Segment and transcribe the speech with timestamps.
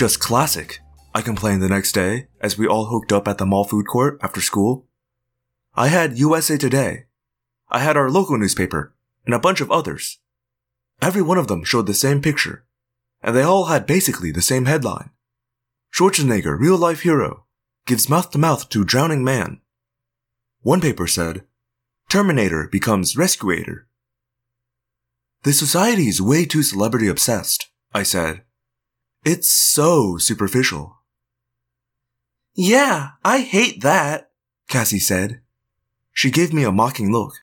[0.00, 0.80] just classic,
[1.14, 4.18] I complained the next day as we all hooked up at the mall food court
[4.22, 4.86] after school.
[5.74, 7.04] I had USA Today.
[7.68, 8.94] I had our local newspaper
[9.26, 10.18] and a bunch of others.
[11.02, 12.64] Every one of them showed the same picture,
[13.20, 15.10] and they all had basically the same headline.
[15.94, 17.44] Schwarzenegger, real life hero,
[17.84, 19.60] gives mouth to mouth to drowning man.
[20.62, 21.44] One paper said,
[22.08, 23.82] Terminator becomes rescuator.
[25.42, 28.44] The society is way too celebrity obsessed, I said.
[29.24, 30.96] It's so superficial.
[32.54, 34.30] Yeah, I hate that,
[34.68, 35.40] Cassie said.
[36.12, 37.34] She gave me a mocking look.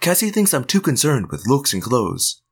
[0.00, 2.42] Cassie thinks I'm too concerned with looks and clothes.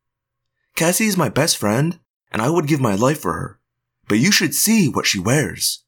[0.77, 1.99] Cassie is my best friend,
[2.31, 3.61] and I would give my life for her.
[4.09, 5.85] But you should see what she wears.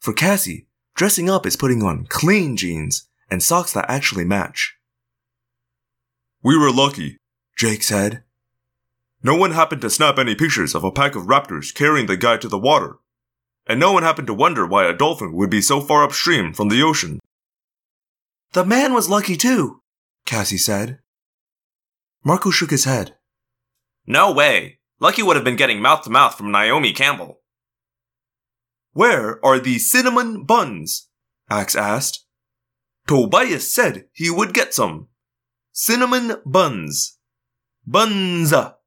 [0.00, 4.76] For Cassie, dressing up is putting on clean jeans and socks that actually match.
[6.42, 7.18] We were lucky,
[7.56, 8.24] Jake said.
[9.22, 12.36] No one happened to snap any pictures of a pack of raptors carrying the guy
[12.36, 12.96] to the water.
[13.66, 16.68] And no one happened to wonder why a dolphin would be so far upstream from
[16.68, 17.18] the ocean.
[18.52, 19.82] The man was lucky too,
[20.24, 21.00] Cassie said.
[22.24, 23.16] Marco shook his head.
[24.06, 24.78] No way.
[25.00, 27.40] Lucky would have been getting mouth to mouth from Naomi Campbell.
[28.92, 31.08] Where are the cinnamon buns?
[31.50, 32.24] Ax asked.
[33.06, 35.08] Tobias said he would get some.
[35.72, 37.18] Cinnamon buns.
[37.86, 38.77] Bunza.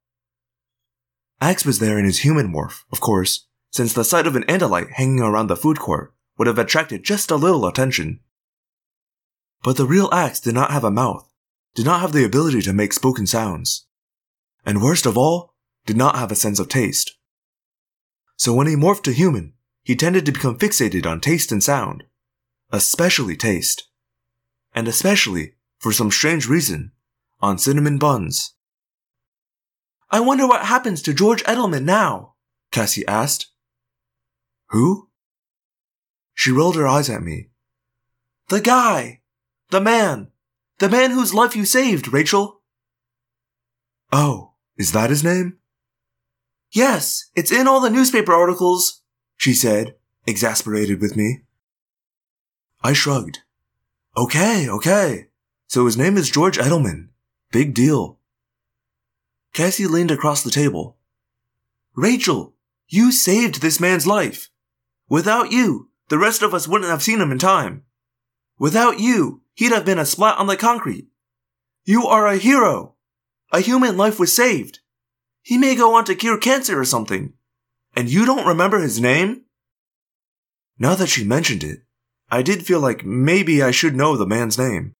[1.42, 4.92] Ax was there in his human morph, of course, since the sight of an Andalite
[4.92, 8.20] hanging around the food court would have attracted just a little attention.
[9.64, 11.28] But the real Ax did not have a mouth,
[11.74, 13.86] did not have the ability to make spoken sounds,
[14.64, 17.18] and worst of all, did not have a sense of taste.
[18.36, 22.04] So when he morphed to human, he tended to become fixated on taste and sound,
[22.70, 23.88] especially taste,
[24.76, 26.92] and especially, for some strange reason,
[27.40, 28.54] on cinnamon buns.
[30.12, 32.34] I wonder what happens to George Edelman now,
[32.70, 33.46] Cassie asked.
[34.68, 35.08] Who?
[36.34, 37.48] She rolled her eyes at me.
[38.48, 39.22] The guy!
[39.70, 40.28] The man!
[40.80, 42.60] The man whose life you saved, Rachel!
[44.12, 45.56] Oh, is that his name?
[46.70, 49.00] Yes, it's in all the newspaper articles,
[49.38, 49.94] she said,
[50.26, 51.44] exasperated with me.
[52.82, 53.38] I shrugged.
[54.14, 55.28] Okay, okay.
[55.68, 57.08] So his name is George Edelman.
[57.50, 58.18] Big deal.
[59.52, 60.96] Cassie leaned across the table.
[61.94, 62.54] Rachel,
[62.88, 64.50] you saved this man's life.
[65.08, 67.84] Without you, the rest of us wouldn't have seen him in time.
[68.58, 71.08] Without you, he'd have been a splat on the concrete.
[71.84, 72.94] You are a hero.
[73.50, 74.80] A human life was saved.
[75.42, 77.34] He may go on to cure cancer or something.
[77.94, 79.42] And you don't remember his name?
[80.78, 81.80] Now that she mentioned it,
[82.30, 84.94] I did feel like maybe I should know the man's name.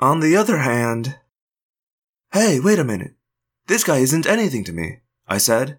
[0.00, 1.18] On the other hand,
[2.32, 3.14] hey, wait a minute.
[3.68, 5.78] This guy isn't anything to me, I said.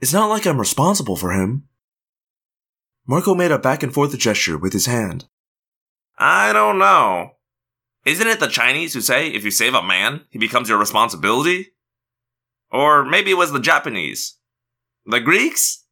[0.00, 1.68] It's not like I'm responsible for him.
[3.06, 5.26] Marco made a back and forth gesture with his hand.
[6.18, 7.36] I don't know.
[8.04, 11.74] Isn't it the Chinese who say if you save a man, he becomes your responsibility?
[12.72, 14.38] Or maybe it was the Japanese.
[15.06, 15.84] The Greeks?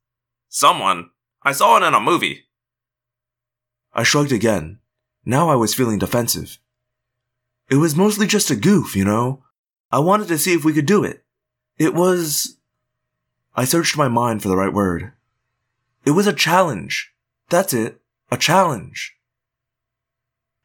[0.49, 1.11] Someone.
[1.45, 2.47] I saw it in a movie.
[3.93, 4.81] I shrugged again.
[5.25, 6.59] Now I was feeling defensive.
[7.71, 9.44] It was mostly just a goof, you know?
[9.95, 11.23] I wanted to see if we could do it.
[11.79, 12.57] It was.
[13.55, 15.13] I searched my mind for the right word.
[16.05, 17.13] It was a challenge.
[17.49, 18.01] That's it.
[18.33, 19.15] A challenge.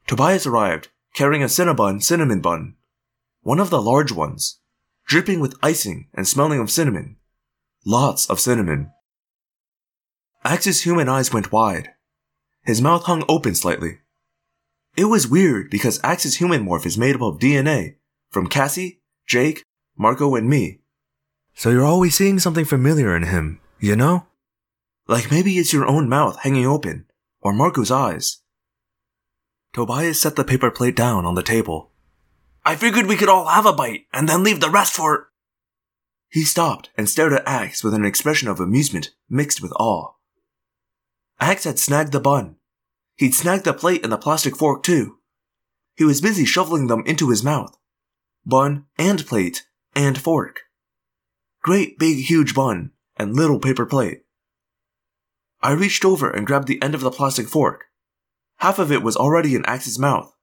[0.07, 2.73] Tobias arrived, carrying a Cinnabon cinnamon bun.
[3.43, 4.61] One of the large ones,
[5.05, 7.17] dripping with icing and smelling of cinnamon.
[7.85, 8.91] Lots of cinnamon.
[10.43, 11.91] Ax's human eyes went wide.
[12.63, 13.99] His mouth hung open slightly.
[14.97, 17.97] It was weird because Ax's human morph is made up of DNA
[18.31, 18.98] from Cassie,
[19.29, 19.63] Jake,
[19.95, 20.79] Marco, and me.
[21.53, 24.25] So you're always seeing something familiar in him, you know?
[25.07, 27.05] Like maybe it's your own mouth hanging open,
[27.39, 28.39] or Marco's eyes.
[29.71, 31.91] Tobias set the paper plate down on the table.
[32.65, 35.29] I figured we could all have a bite and then leave the rest for.
[36.29, 40.13] He stopped and stared at Ax with an expression of amusement mixed with awe.
[41.39, 42.55] Ax had snagged the bun.
[43.15, 45.19] He'd snagged the plate and the plastic fork too.
[45.95, 47.78] He was busy shoveling them into his mouth.
[48.49, 50.61] Bun and plate and fork.
[51.61, 54.23] Great big huge bun and little paper plate.
[55.61, 57.85] I reached over and grabbed the end of the plastic fork.
[58.57, 60.33] Half of it was already in Ax's mouth.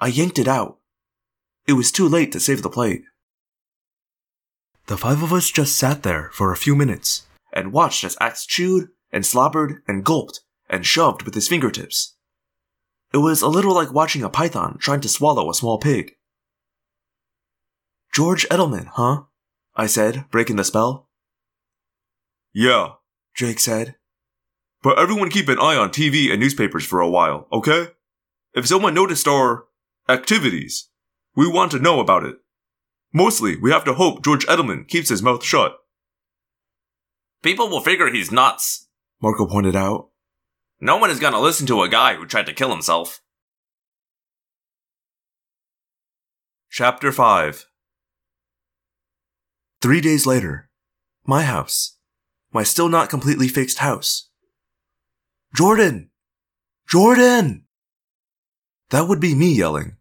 [0.00, 0.78] I yanked it out.
[1.66, 3.02] It was too late to save the plate.
[4.86, 8.46] The five of us just sat there for a few minutes and watched as Ax
[8.46, 10.40] chewed and slobbered and gulped
[10.70, 12.16] and shoved with his fingertips.
[13.12, 16.14] It was a little like watching a python trying to swallow a small pig.
[18.12, 19.22] George Edelman, huh?
[19.76, 21.08] I said, breaking the spell.
[22.52, 22.92] Yeah,
[23.34, 23.96] Jake said.
[24.82, 27.88] but everyone keep an eye on TV and newspapers for a while, okay?
[28.54, 29.64] If someone noticed our
[30.08, 30.88] activities,
[31.36, 32.36] we want to know about it.
[33.12, 35.76] Mostly, we have to hope George Edelman keeps his mouth shut.
[37.42, 38.88] People will figure he's nuts.
[39.22, 40.08] Marco pointed out.
[40.80, 43.20] No one is gonna listen to a guy who tried to kill himself.
[46.70, 47.66] Chapter 5
[49.80, 50.68] Three days later,
[51.24, 51.96] my house.
[52.52, 54.30] My still not completely fixed house.
[55.54, 56.10] Jordan!
[56.88, 57.66] Jordan!
[58.90, 59.96] That would be me yelling.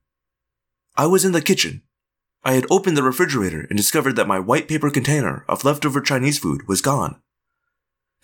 [0.95, 1.83] I was in the kitchen.
[2.43, 6.39] I had opened the refrigerator and discovered that my white paper container of leftover Chinese
[6.39, 7.21] food was gone.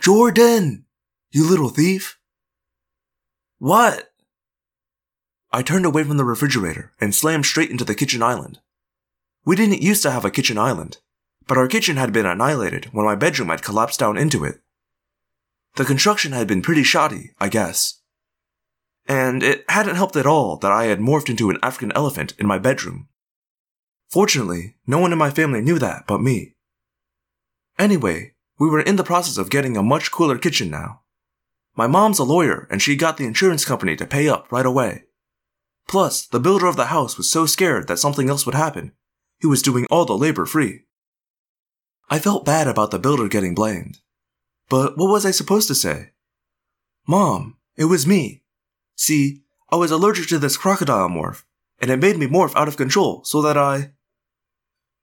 [0.02, 0.86] Jordan!
[1.32, 2.18] You little thief!
[3.60, 4.12] What?
[5.52, 8.60] I turned away from the refrigerator and slammed straight into the kitchen island.
[9.46, 10.98] We didn't used to have a kitchen island,
[11.48, 14.62] but our kitchen had been annihilated when my bedroom had collapsed down into it.
[15.76, 18.02] The construction had been pretty shoddy, I guess.
[19.08, 22.48] And it hadn't helped at all that I had morphed into an African elephant in
[22.48, 23.08] my bedroom.
[24.10, 26.56] Fortunately, no one in my family knew that but me.
[27.80, 31.02] Anyway, we were in the process of getting a much cooler kitchen now.
[31.76, 35.06] My mom's a lawyer and she got the insurance company to pay up right away.
[35.88, 38.94] Plus, the builder of the house was so scared that something else would happen.
[39.40, 40.86] He was doing all the labor free.
[42.14, 43.98] I felt bad about the builder getting blamed.
[44.70, 46.12] But what was I supposed to say?
[47.08, 48.44] Mom, it was me.
[48.96, 51.42] See, I was allergic to this crocodile morph,
[51.80, 53.94] and it made me morph out of control so that I.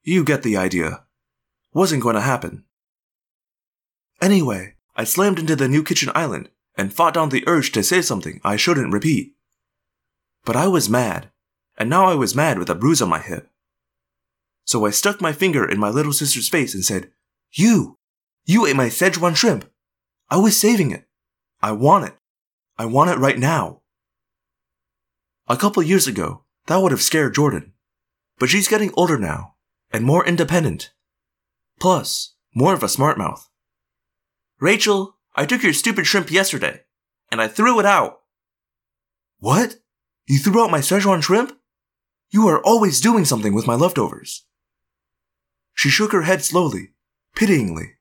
[0.04, 1.02] You get the idea.
[1.74, 2.62] Wasn't going to happen.
[4.22, 8.02] Anyway, I slammed into the new kitchen island and fought down the urge to say
[8.02, 9.34] something I shouldn't repeat.
[10.44, 11.32] But I was mad,
[11.76, 13.50] and now I was mad with a bruise on my hip.
[14.64, 17.10] So I stuck my finger in my little sister's face and said,
[17.52, 17.98] You!
[18.44, 19.70] You ate my Szechuan shrimp!
[20.28, 21.08] I was saving it!
[21.60, 22.14] I want it!
[22.78, 23.80] I want it right now!
[25.48, 27.72] A couple years ago, that would have scared Jordan.
[28.38, 29.56] But she's getting older now,
[29.90, 30.92] and more independent.
[31.80, 33.48] Plus, more of a smart mouth.
[34.60, 36.82] Rachel, I took your stupid shrimp yesterday,
[37.30, 38.20] and I threw it out.
[39.38, 39.76] What?
[40.26, 41.58] You threw out my Szechuan shrimp?
[42.30, 44.44] You are always doing something with my leftovers.
[45.80, 46.90] She shook her head slowly,
[47.34, 47.92] pityingly.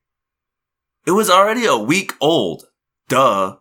[1.07, 2.65] It was already a week old.
[3.07, 3.55] Duh.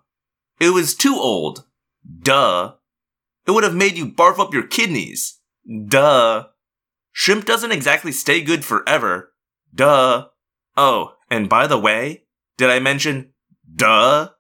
[0.59, 1.67] It was too old.
[2.25, 2.73] Duh.
[3.47, 5.39] It would have made you barf up your kidneys.
[5.87, 6.49] Duh.
[7.13, 9.35] Shrimp doesn't exactly stay good forever.
[9.73, 10.27] Duh.
[10.77, 12.25] Oh, and by the way,
[12.57, 13.35] did I mention
[13.73, 14.31] duh?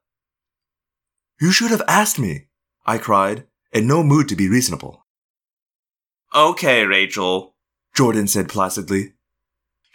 [1.40, 2.48] You should have asked me,
[2.84, 5.06] I cried, in no mood to be reasonable.
[6.34, 7.54] Okay, Rachel.
[7.94, 9.12] Jordan said placidly.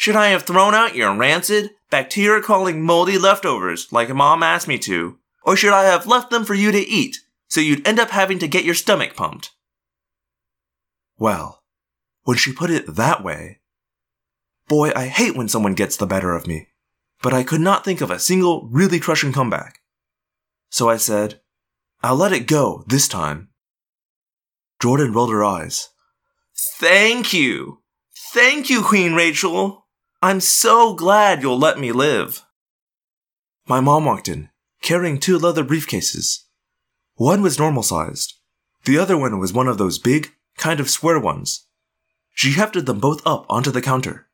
[0.04, 4.78] Should I have thrown out your rancid, bacteria calling moldy leftovers like mom asked me
[4.80, 5.18] to?
[5.44, 8.38] Or should I have left them for you to eat, so you'd end up having
[8.40, 9.52] to get your stomach pumped?
[11.18, 11.64] Well,
[12.24, 13.62] when she put it that way,
[14.68, 16.68] boy, I hate when someone gets the better of me.
[17.22, 19.80] But I could not think of a single really crushing comeback.
[20.70, 21.40] So I said,
[22.02, 23.52] I'll let it go this time.
[24.82, 25.92] Jordan rolled her eyes.
[26.78, 27.84] Thank you.
[28.34, 29.83] Thank you, Queen Rachel.
[30.24, 32.46] I'm so glad you'll let me live.
[33.68, 34.52] My mom walked in,
[34.82, 36.44] carrying two leather briefcases.
[37.16, 38.36] One was normal sized.
[38.86, 41.68] The other one was one of those big, kind of square ones.
[42.34, 44.28] She hefted them both up onto the counter.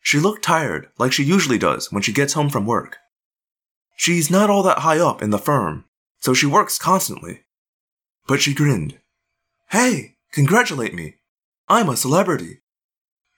[0.00, 2.96] She looked tired, like she usually does when she gets home from work.
[3.98, 5.84] She's not all that high up in the firm,
[6.20, 7.42] so she works constantly.
[8.26, 8.98] But she grinned.
[9.68, 11.16] Hey, congratulate me.
[11.68, 12.62] I'm a celebrity.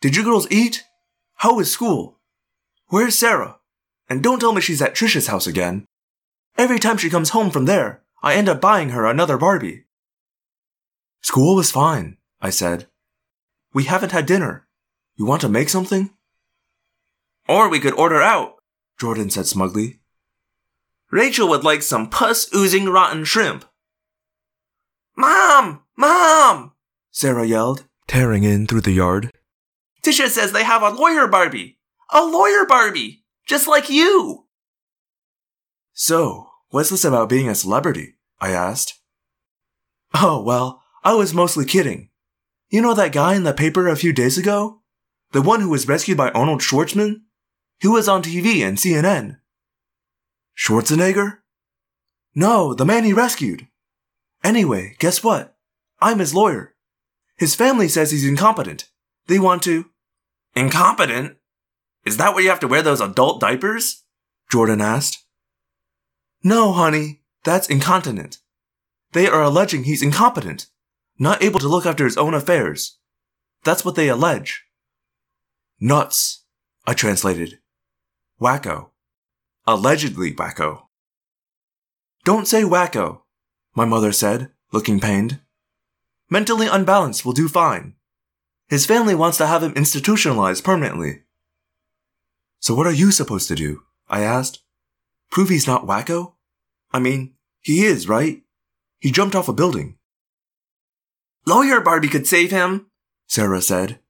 [0.00, 0.84] Did you girls eat?
[1.36, 2.18] How was school?
[2.88, 3.58] Where's Sarah?
[4.08, 5.84] And don't tell me she's at Trisha's house again.
[6.56, 9.84] Every time she comes home from there, I end up buying her another Barbie.
[11.20, 12.86] School was fine, I said.
[13.74, 14.66] We haven't had dinner.
[15.16, 16.10] You want to make something?
[17.48, 18.54] Or we could order out.
[18.98, 20.00] Jordan said smugly.
[21.10, 23.64] Rachel would like some pus oozing rotten shrimp.
[25.16, 25.82] Mom!
[25.96, 26.72] Mom!
[27.10, 29.32] Sarah yelled, tearing in through the yard.
[30.06, 31.80] Tisha says they have a lawyer Barbie.
[32.12, 33.24] A lawyer Barbie!
[33.44, 34.44] Just like you!
[35.92, 38.14] So, what's this about being a celebrity?
[38.40, 39.00] I asked.
[40.14, 42.10] Oh, well, I was mostly kidding.
[42.68, 44.82] You know that guy in the paper a few days ago?
[45.32, 47.22] The one who was rescued by Arnold Schwartzman?
[47.80, 49.38] He was on TV and CNN.
[50.56, 51.38] Schwarzenegger?
[52.32, 53.66] No, the man he rescued.
[54.44, 55.56] Anyway, guess what?
[56.00, 56.76] I'm his lawyer.
[57.36, 58.88] His family says he's incompetent.
[59.26, 59.90] They want to.
[60.56, 61.36] Incompetent?
[62.06, 64.04] Is that why you have to wear those adult diapers?
[64.50, 65.26] Jordan asked.
[66.42, 68.38] No, honey, that's incontinent.
[69.12, 70.66] They are alleging he's incompetent,
[71.18, 72.98] not able to look after his own affairs.
[73.64, 74.64] That's what they allege.
[75.78, 76.44] Nuts,
[76.86, 77.58] I translated.
[78.40, 78.90] Wacko.
[79.66, 80.84] Allegedly wacko.
[82.24, 83.22] Don't say wacko,
[83.74, 85.40] my mother said, looking pained.
[86.30, 87.94] Mentally unbalanced will do fine.
[88.68, 91.22] His family wants to have him institutionalized permanently.
[92.60, 93.82] So what are you supposed to do?
[94.08, 94.62] I asked.
[95.30, 96.34] Prove he's not wacko?
[96.92, 98.42] I mean, he is, right?
[98.98, 99.98] He jumped off a building.
[101.46, 102.86] Lawyer Barbie could save him,
[103.28, 104.00] Sarah said.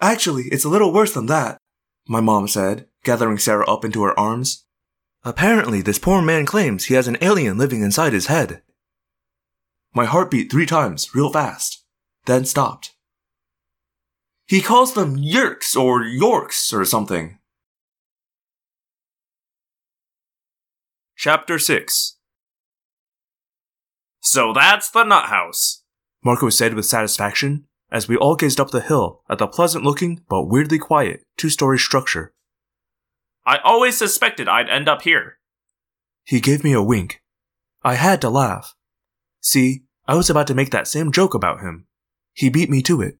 [0.00, 1.58] Actually, it's a little worse than that,
[2.06, 4.64] my mom said, gathering Sarah up into her arms.
[5.24, 8.62] Apparently, this poor man claims he has an alien living inside his head.
[9.94, 11.84] My heart beat three times, real fast,
[12.26, 12.93] then stopped.
[14.46, 17.38] He calls them Yeerks or Yorks or something.
[21.16, 22.18] Chapter 6
[24.20, 25.82] So that's the nut house.
[26.22, 30.22] Marco said with satisfaction as we all gazed up the hill at the pleasant looking
[30.28, 32.34] but weirdly quiet two story structure.
[33.46, 35.38] I always suspected I'd end up here.
[36.24, 37.22] He gave me a wink.
[37.82, 38.74] I had to laugh.
[39.40, 41.86] See, I was about to make that same joke about him.
[42.32, 43.18] He beat me to it.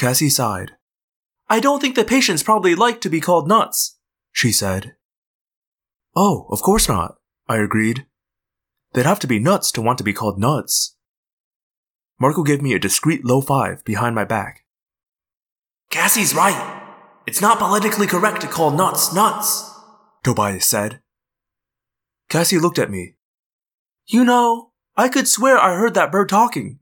[0.00, 0.72] Cassie sighed.
[1.50, 3.98] I don't think the patients probably like to be called nuts,
[4.32, 4.94] she said.
[6.16, 7.16] Oh, of course not,
[7.46, 8.06] I agreed.
[8.94, 10.96] They'd have to be nuts to want to be called nuts.
[12.18, 14.64] Marco gave me a discreet low five behind my back.
[15.90, 16.82] Cassie's right.
[17.26, 19.70] It's not politically correct to call nuts nuts,
[20.24, 21.00] Tobias said.
[22.30, 23.16] Cassie looked at me.
[24.06, 26.78] You know, I could swear I heard that bird talking.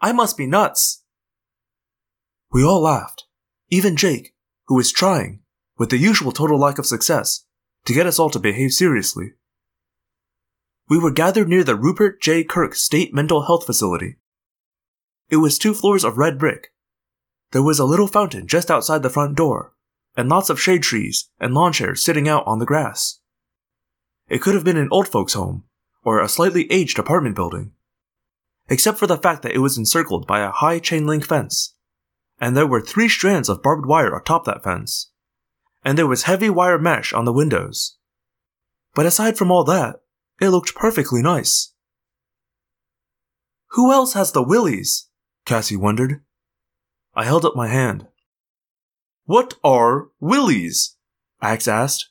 [0.00, 1.04] I must be nuts.
[2.52, 3.24] We all laughed,
[3.68, 4.34] even Jake,
[4.66, 5.40] who was trying,
[5.78, 7.44] with the usual total lack of success,
[7.84, 9.34] to get us all to behave seriously.
[10.88, 12.44] We were gathered near the Rupert J.
[12.44, 14.16] Kirk State Mental Health Facility.
[15.28, 16.72] It was two floors of red brick.
[17.50, 19.74] There was a little fountain just outside the front door,
[20.16, 23.20] and lots of shade trees and lawn chairs sitting out on the grass.
[24.28, 25.64] It could have been an old folks' home,
[26.02, 27.72] or a slightly aged apartment building.
[28.68, 31.74] Except for the fact that it was encircled by a high chain link fence,
[32.40, 35.10] and there were three strands of barbed wire atop that fence,
[35.84, 37.96] and there was heavy wire mesh on the windows.
[38.94, 39.96] But aside from all that,
[40.40, 41.72] it looked perfectly nice.
[43.70, 45.08] Who else has the willies?
[45.44, 46.22] Cassie wondered.
[47.14, 48.06] I held up my hand.
[49.24, 50.96] What are willies?
[51.40, 52.10] Ax asked.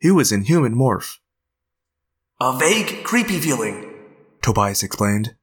[0.00, 1.18] He was in human morph.
[2.40, 3.92] A vague, creepy feeling,
[4.42, 5.36] Tobias explained.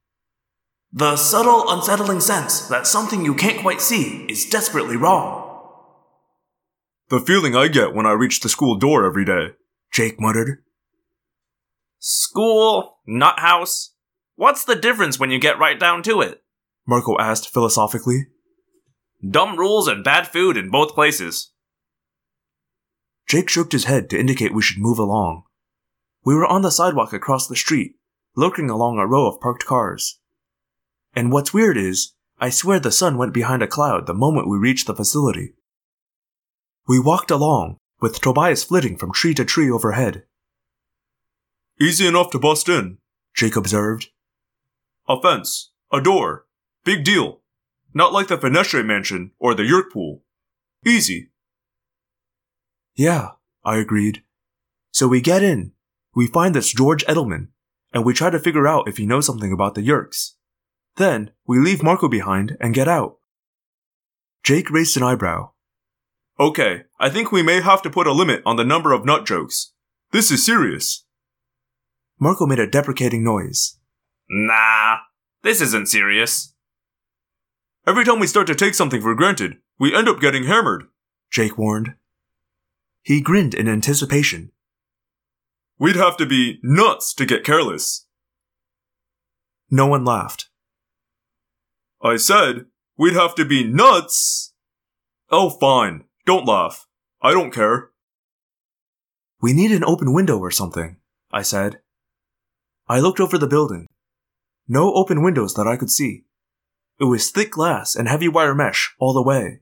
[0.92, 5.46] The subtle, unsettling sense that something you can't quite see is desperately wrong.
[7.10, 9.50] The feeling I get when I reach the school door every day.
[9.92, 10.64] Jake muttered.
[11.98, 13.94] School, nut house.
[14.34, 16.42] What's the difference when you get right down to it?
[16.86, 18.26] Marco asked philosophically.
[19.28, 21.52] Dumb rules and bad food in both places.
[23.28, 25.44] Jake shook his head to indicate we should move along.
[26.24, 27.92] We were on the sidewalk across the street,
[28.34, 30.19] lurking along a row of parked cars.
[31.14, 34.56] And what's weird is, I swear the sun went behind a cloud the moment we
[34.56, 35.54] reached the facility.
[36.88, 40.24] We walked along, with Tobias flitting from tree to tree overhead.
[41.80, 42.98] Easy enough to bust in,
[43.34, 44.08] Jake observed.
[45.08, 46.46] A fence, a door,
[46.84, 47.40] big deal.
[47.92, 50.22] Not like the Fenestre mansion or the Yeerk pool.
[50.86, 51.30] Easy.
[52.94, 53.30] Yeah,
[53.64, 54.22] I agreed.
[54.92, 55.72] So we get in,
[56.14, 57.48] we find this George Edelman,
[57.92, 60.34] and we try to figure out if he knows something about the Yeerks.
[61.00, 63.16] Then, we leave Marco behind and get out.
[64.44, 65.52] Jake raised an eyebrow.
[66.38, 69.24] Okay, I think we may have to put a limit on the number of nut
[69.24, 69.72] jokes.
[70.12, 71.06] This is serious.
[72.18, 73.78] Marco made a deprecating noise.
[74.28, 74.98] Nah,
[75.42, 76.52] this isn't serious.
[77.86, 80.84] Every time we start to take something for granted, we end up getting hammered,
[81.30, 81.94] Jake warned.
[83.00, 84.52] He grinned in anticipation.
[85.78, 88.04] We'd have to be nuts to get careless.
[89.70, 90.49] No one laughed.
[92.02, 92.66] I said,
[92.96, 94.54] we'd have to be nuts.
[95.30, 96.04] Oh, fine.
[96.24, 96.86] Don't laugh.
[97.22, 97.90] I don't care.
[99.42, 100.96] We need an open window or something,
[101.30, 101.80] I said.
[102.88, 103.86] I looked over the building.
[104.66, 106.24] No open windows that I could see.
[106.98, 109.60] It was thick glass and heavy wire mesh all the way.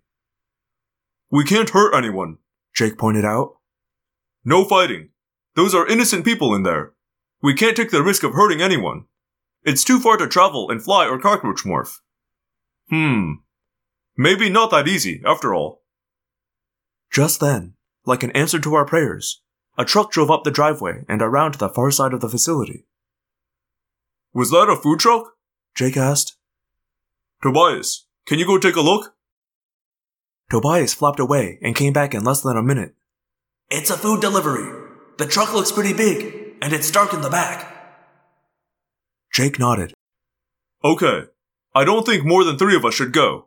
[1.30, 2.38] We can't hurt anyone,
[2.74, 3.56] Jake pointed out.
[4.44, 5.10] No fighting.
[5.54, 6.92] Those are innocent people in there.
[7.42, 9.04] We can't take the risk of hurting anyone.
[9.62, 11.98] It's too far to travel and fly or cockroach morph.
[12.90, 13.32] Hmm.
[14.16, 15.82] Maybe not that easy, after all.
[17.10, 19.42] Just then, like an answer to our prayers,
[19.76, 22.86] a truck drove up the driveway and around to the far side of the facility.
[24.34, 25.34] Was that a food truck?
[25.74, 26.36] Jake asked.
[27.42, 29.14] Tobias, can you go take a look?
[30.50, 32.94] Tobias flopped away and came back in less than a minute.
[33.70, 34.86] It's a food delivery.
[35.18, 37.74] The truck looks pretty big, and it's dark in the back.
[39.32, 39.92] Jake nodded.
[40.82, 41.24] Okay.
[41.78, 43.46] I don't think more than three of us should go.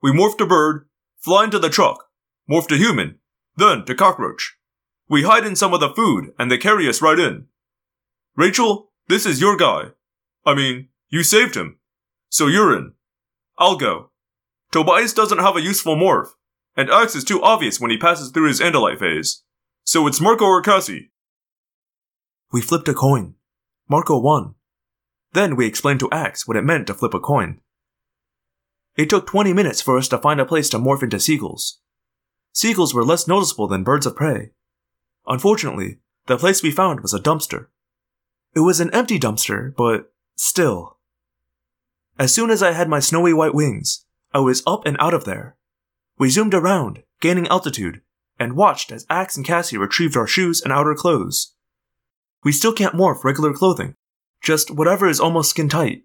[0.00, 0.86] We morph to bird,
[1.18, 2.04] fly into the truck,
[2.48, 3.18] morph to human,
[3.56, 4.56] then to cockroach.
[5.08, 7.46] We hide in some of the food and they carry us right in.
[8.36, 9.86] Rachel, this is your guy.
[10.46, 11.80] I mean, you saved him.
[12.28, 12.92] So you're in.
[13.58, 14.12] I'll go.
[14.70, 16.28] Tobias doesn't have a useful morph,
[16.76, 19.42] and Ax is too obvious when he passes through his Andalite phase.
[19.82, 21.10] So it's Marco or Cassie.
[22.52, 23.34] We flipped a coin.
[23.88, 24.54] Marco won.
[25.32, 27.60] Then we explained to Ax what it meant to flip a coin.
[28.96, 31.80] It took 20 minutes for us to find a place to morph into seagulls.
[32.52, 34.52] Seagulls were less noticeable than birds of prey.
[35.26, 37.66] Unfortunately, the place we found was a dumpster.
[38.54, 40.98] It was an empty dumpster, but still.
[42.18, 45.24] As soon as I had my snowy white wings, I was up and out of
[45.24, 45.56] there.
[46.16, 48.00] We zoomed around, gaining altitude,
[48.38, 51.54] and watched as Ax and Cassie retrieved our shoes and outer clothes.
[52.44, 53.96] We still can't morph regular clothing,
[54.40, 56.04] just whatever is almost skin tight.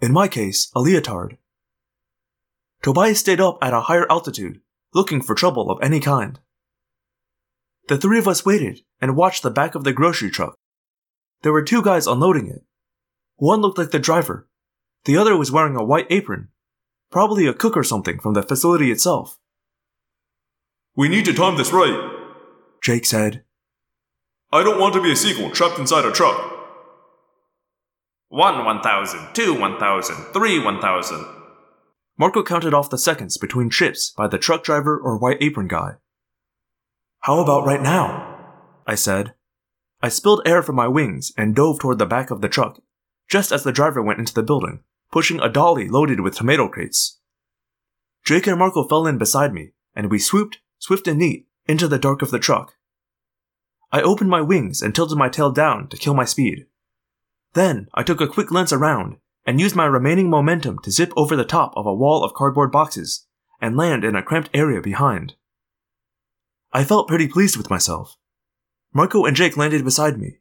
[0.00, 1.36] In my case, a leotard.
[2.84, 4.60] Tobias stayed up at a higher altitude,
[4.92, 6.38] looking for trouble of any kind.
[7.88, 10.58] The three of us waited and watched the back of the grocery truck.
[11.40, 12.62] There were two guys unloading it.
[13.36, 14.50] One looked like the driver.
[15.06, 16.48] The other was wearing a white apron,
[17.10, 19.38] probably a cook or something from the facility itself.
[20.94, 22.10] We need to time this right.
[22.82, 23.44] Jake said.
[24.52, 26.38] I don't want to be a seagull trapped inside a truck.
[28.28, 31.33] One 1000, two 1000, three 1000.
[32.16, 35.94] Marco counted off the seconds between trips by the truck driver or white apron guy.
[37.20, 38.52] How about right now?
[38.86, 39.34] I said.
[40.00, 42.80] I spilled air from my wings and dove toward the back of the truck,
[43.28, 47.18] just as the driver went into the building, pushing a dolly loaded with tomato crates.
[48.24, 51.98] Jake and Marco fell in beside me, and we swooped, swift and neat, into the
[51.98, 52.74] dark of the truck.
[53.90, 56.66] I opened my wings and tilted my tail down to kill my speed.
[57.54, 61.36] Then I took a quick glance around and used my remaining momentum to zip over
[61.36, 63.26] the top of a wall of cardboard boxes
[63.60, 65.34] and land in a cramped area behind.
[66.72, 68.16] I felt pretty pleased with myself.
[68.92, 70.38] Marco and Jake landed beside me.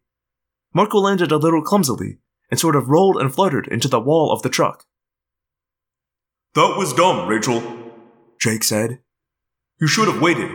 [0.73, 4.41] Marco landed a little clumsily and sort of rolled and fluttered into the wall of
[4.41, 4.85] the truck.
[6.55, 7.61] That was dumb, Rachel,
[8.39, 8.99] Jake said.
[9.79, 10.51] You should have waited.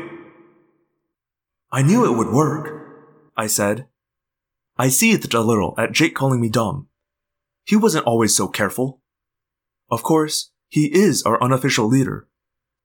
[1.70, 2.96] I knew it would work,
[3.36, 3.86] I said.
[4.76, 6.88] I seethed a little at Jake calling me dumb.
[7.68, 9.02] He wasn't always so careful.
[9.90, 12.26] Of course, he is our unofficial leader,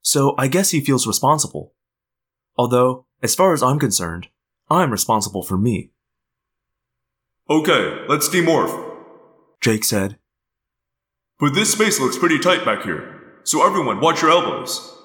[0.01, 1.73] so I guess he feels responsible.
[2.57, 4.27] Although, as far as I'm concerned,
[4.69, 5.91] I'm responsible for me.
[7.49, 8.97] Okay, let's demorph,
[9.61, 10.17] Jake said.
[11.39, 14.97] But this space looks pretty tight back here, so everyone watch your elbows.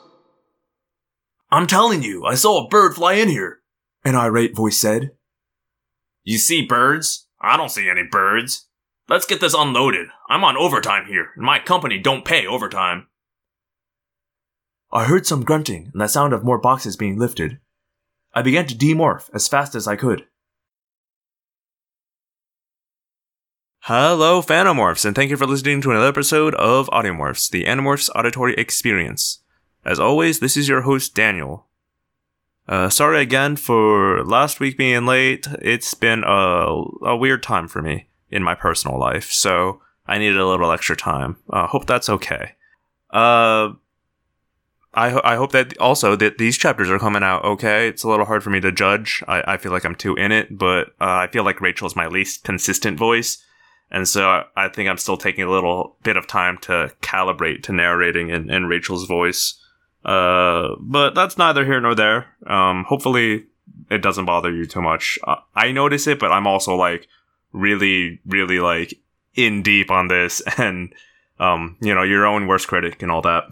[1.52, 3.60] I'm telling you, I saw a bird fly in here,
[4.04, 5.12] an irate voice said.
[6.24, 7.28] You see birds?
[7.40, 8.67] I don't see any birds.
[9.08, 10.08] Let's get this unloaded.
[10.28, 13.06] I'm on overtime here, and my company don't pay overtime.
[14.92, 17.58] I heard some grunting and the sound of more boxes being lifted.
[18.34, 20.26] I began to demorph as fast as I could.
[23.80, 28.52] Hello, Phantomorphs, and thank you for listening to another episode of Audiomorphs, the Animorphs auditory
[28.56, 29.42] experience.
[29.86, 31.66] As always, this is your host, Daniel.
[32.68, 35.46] Uh, sorry again for last week being late.
[35.62, 40.38] It's been a, a weird time for me in my personal life, so I needed
[40.38, 41.36] a little extra time.
[41.50, 42.52] Uh, hope that's okay.
[43.10, 43.72] Uh,
[44.94, 47.88] I, ho- I hope that also that these chapters are coming out okay.
[47.88, 49.22] It's a little hard for me to judge.
[49.28, 52.06] I, I feel like I'm too in it, but uh, I feel like Rachel's my
[52.06, 53.44] least consistent voice.
[53.90, 57.62] And so I, I think I'm still taking a little bit of time to calibrate
[57.64, 59.62] to narrating in, in Rachel's voice.
[60.04, 62.26] Uh, but that's neither here nor there.
[62.46, 63.46] Um, hopefully
[63.90, 65.18] it doesn't bother you too much.
[65.24, 67.08] Uh, I notice it, but I'm also like
[67.52, 68.98] really, really like
[69.34, 70.92] in deep on this and,
[71.38, 73.44] um, you know, your own worst critic and all that.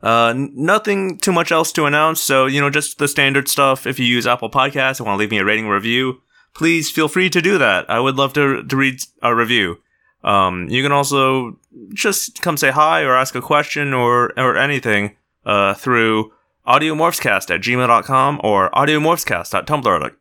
[0.00, 2.20] Uh, nothing too much else to announce.
[2.20, 3.86] So, you know, just the standard stuff.
[3.86, 6.22] If you use Apple Podcasts and want to leave me a rating review,
[6.54, 7.88] please feel free to do that.
[7.90, 9.80] I would love to, to read a review.
[10.22, 11.58] Um, you can also
[11.94, 16.32] just come say hi or ask a question or, or anything, uh, through
[16.66, 20.14] audiomorphscast at gmail.com or audiomorphscast.tumblr,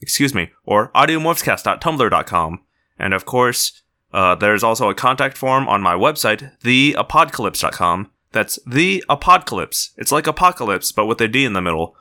[0.00, 2.60] excuse me, or audiomorphscast.tumblr.com.
[2.98, 3.82] And of course,
[4.12, 8.10] uh, there's also a contact form on my website, theapocalypse.com.
[8.32, 9.90] That's the apocalypse.
[9.96, 11.96] It's like apocalypse, but with a D in the middle.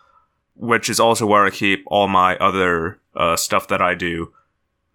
[0.58, 4.32] which is also where I keep all my other uh, stuff that I do.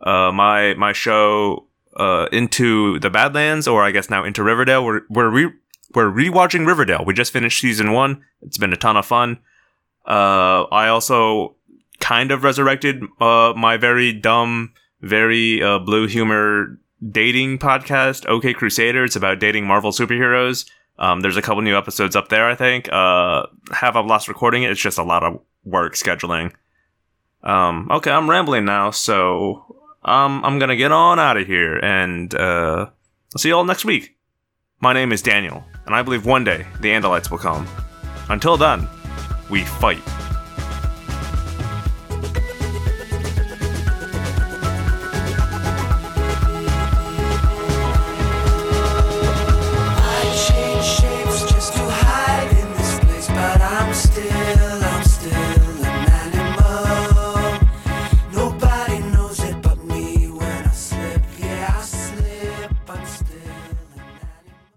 [0.01, 4.83] Uh, my my show uh, into the Badlands, or I guess now into Riverdale.
[4.85, 5.53] We're we're re-
[5.95, 7.05] we're rewatching Riverdale.
[7.05, 8.25] We just finished season one.
[8.41, 9.39] It's been a ton of fun.
[10.07, 11.57] Uh, I also
[12.01, 19.05] kind of resurrected uh, my very dumb, very uh, blue humor dating podcast, OK Crusader.
[19.05, 20.69] It's about dating Marvel superheroes.
[20.99, 22.93] Um, there's a couple new episodes up there, I think.
[22.93, 24.71] Uh, have I lost recording it?
[24.71, 26.53] It's just a lot of work scheduling.
[27.43, 29.65] Um, okay, I'm rambling now, so
[30.05, 32.87] um, I'm gonna get on out of here, and uh,
[33.35, 34.17] I'll see you all next week.
[34.81, 37.67] My name is Daniel, and I believe one day the Andalites will come.
[38.29, 38.87] Until then,
[39.49, 40.03] we fight.